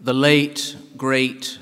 The 0.00 0.14
late, 0.14 0.76
great 0.96 1.58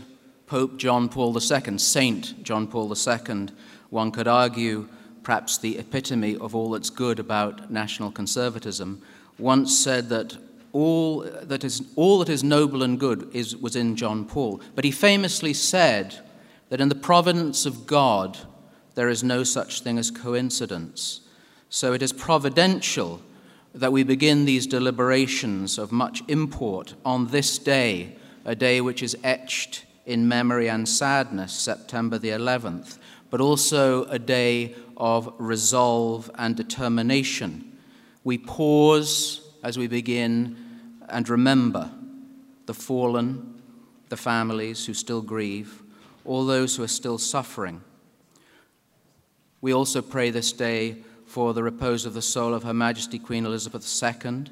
Pope 0.46 0.76
John 0.76 1.08
Paul 1.08 1.34
II, 1.34 1.78
Saint 1.78 2.42
John 2.44 2.66
Paul 2.66 2.94
II, 2.94 3.48
one 3.88 4.10
could 4.10 4.28
argue 4.28 4.88
perhaps 5.22 5.56
the 5.56 5.78
epitome 5.78 6.36
of 6.36 6.54
all 6.54 6.70
that's 6.70 6.90
good 6.90 7.18
about 7.18 7.70
national 7.70 8.10
conservatism, 8.10 9.00
once 9.38 9.76
said 9.76 10.10
that 10.10 10.36
all 10.72 11.20
that 11.20 11.64
is, 11.64 11.82
all 11.96 12.18
that 12.18 12.28
is 12.28 12.44
noble 12.44 12.82
and 12.82 13.00
good 13.00 13.30
is, 13.32 13.56
was 13.56 13.74
in 13.74 13.96
John 13.96 14.26
Paul. 14.26 14.60
But 14.74 14.84
he 14.84 14.90
famously 14.90 15.54
said 15.54 16.18
that 16.68 16.80
in 16.80 16.90
the 16.90 16.94
providence 16.94 17.64
of 17.64 17.86
God, 17.86 18.36
there 18.96 19.08
is 19.08 19.24
no 19.24 19.44
such 19.44 19.80
thing 19.80 19.96
as 19.96 20.10
coincidence. 20.10 21.22
So 21.70 21.94
it 21.94 22.02
is 22.02 22.12
providential 22.12 23.22
that 23.74 23.92
we 23.92 24.02
begin 24.02 24.44
these 24.44 24.66
deliberations 24.66 25.78
of 25.78 25.90
much 25.90 26.22
import 26.28 26.94
on 27.02 27.28
this 27.28 27.56
day 27.56 28.16
a 28.46 28.54
day 28.54 28.80
which 28.80 29.02
is 29.02 29.16
etched 29.24 29.84
in 30.06 30.28
memory 30.28 30.70
and 30.70 30.88
sadness, 30.88 31.52
September 31.52 32.16
the 32.16 32.28
11th, 32.28 32.96
but 33.28 33.40
also 33.40 34.04
a 34.04 34.20
day 34.20 34.74
of 34.96 35.34
resolve 35.38 36.30
and 36.36 36.56
determination. 36.56 37.76
We 38.22 38.38
pause 38.38 39.42
as 39.64 39.76
we 39.76 39.88
begin 39.88 40.56
and 41.08 41.28
remember 41.28 41.90
the 42.66 42.74
fallen, 42.74 43.60
the 44.08 44.16
families 44.16 44.86
who 44.86 44.94
still 44.94 45.22
grieve, 45.22 45.82
all 46.24 46.46
those 46.46 46.76
who 46.76 46.84
are 46.84 46.88
still 46.88 47.18
suffering. 47.18 47.82
We 49.60 49.74
also 49.74 50.00
pray 50.02 50.30
this 50.30 50.52
day 50.52 50.98
for 51.26 51.52
the 51.52 51.64
repose 51.64 52.06
of 52.06 52.14
the 52.14 52.22
soul 52.22 52.54
of 52.54 52.62
Her 52.62 52.74
Majesty 52.74 53.18
Queen 53.18 53.44
Elizabeth 53.44 53.84
II 54.02 54.44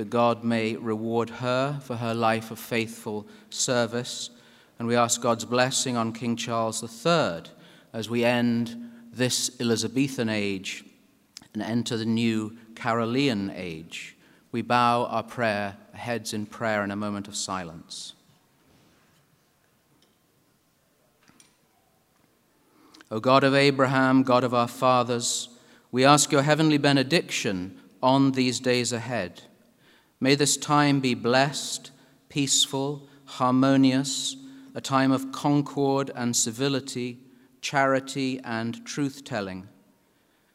that 0.00 0.08
God 0.08 0.42
may 0.42 0.76
reward 0.76 1.28
her 1.28 1.78
for 1.82 1.96
her 1.96 2.14
life 2.14 2.50
of 2.50 2.58
faithful 2.58 3.26
service. 3.50 4.30
And 4.78 4.88
we 4.88 4.96
ask 4.96 5.20
God's 5.20 5.44
blessing 5.44 5.94
on 5.98 6.14
King 6.14 6.36
Charles 6.36 6.82
III 6.82 7.42
as 7.92 8.08
we 8.08 8.24
end 8.24 8.92
this 9.12 9.60
Elizabethan 9.60 10.30
age 10.30 10.86
and 11.52 11.62
enter 11.62 11.98
the 11.98 12.06
new 12.06 12.56
Carolean 12.72 13.52
age. 13.54 14.16
We 14.52 14.62
bow 14.62 15.04
our 15.04 15.22
prayer, 15.22 15.76
heads 15.92 16.32
in 16.32 16.46
prayer 16.46 16.82
in 16.82 16.90
a 16.90 16.96
moment 16.96 17.28
of 17.28 17.36
silence. 17.36 18.14
O 23.10 23.20
God 23.20 23.44
of 23.44 23.54
Abraham, 23.54 24.22
God 24.22 24.44
of 24.44 24.54
our 24.54 24.66
fathers, 24.66 25.50
we 25.92 26.06
ask 26.06 26.32
your 26.32 26.40
heavenly 26.40 26.78
benediction 26.78 27.78
on 28.02 28.32
these 28.32 28.60
days 28.60 28.94
ahead. 28.94 29.42
May 30.20 30.34
this 30.34 30.58
time 30.58 31.00
be 31.00 31.14
blessed, 31.14 31.90
peaceful, 32.28 33.08
harmonious, 33.24 34.36
a 34.74 34.80
time 34.80 35.12
of 35.12 35.32
concord 35.32 36.10
and 36.14 36.36
civility, 36.36 37.20
charity 37.62 38.38
and 38.44 38.84
truth 38.84 39.24
telling. 39.24 39.66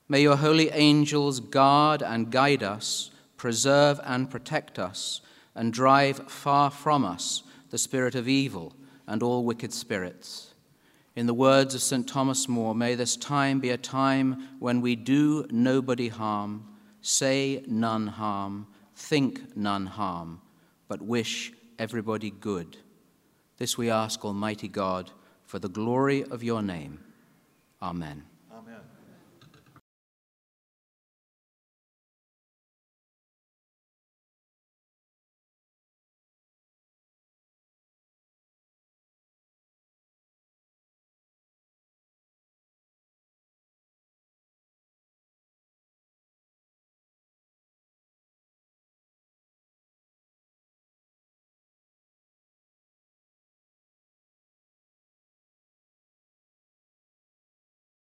May 0.07 0.21
your 0.21 0.35
holy 0.35 0.69
angels 0.69 1.39
guard 1.39 2.03
and 2.03 2.31
guide 2.31 2.61
us, 2.61 3.09
preserve 3.37 3.99
and 4.03 4.29
protect 4.29 4.77
us, 4.77 5.21
and 5.55 5.73
drive 5.73 6.29
far 6.31 6.69
from 6.69 7.03
us 7.03 7.41
the 7.71 7.79
spirit 7.79 8.13
of 8.13 8.27
evil 8.27 8.75
and 9.07 9.23
all 9.23 9.43
wicked 9.43 9.73
spirits. 9.73 10.53
In 11.15 11.25
the 11.25 11.33
words 11.33 11.73
of 11.73 11.81
St. 11.81 12.07
Thomas 12.07 12.47
More, 12.47 12.75
may 12.75 12.93
this 12.93 13.15
time 13.17 13.59
be 13.59 13.71
a 13.71 13.77
time 13.77 14.47
when 14.59 14.79
we 14.81 14.95
do 14.95 15.47
nobody 15.49 16.09
harm, 16.09 16.67
say 17.01 17.63
none 17.67 18.07
harm, 18.07 18.67
think 18.95 19.55
none 19.55 19.85
harm, 19.85 20.41
but 20.87 21.01
wish 21.01 21.51
everybody 21.77 22.31
good. 22.31 22.77
This 23.57 23.77
we 23.77 23.89
ask, 23.89 24.23
Almighty 24.25 24.67
God, 24.67 25.11
for 25.43 25.59
the 25.59 25.69
glory 25.69 26.23
of 26.23 26.43
your 26.43 26.61
name. 26.61 26.99
Amen. 27.81 28.23
Amen. 28.51 28.79